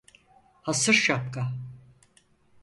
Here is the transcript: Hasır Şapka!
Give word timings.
Hasır 0.61 0.93
Şapka! 0.93 1.53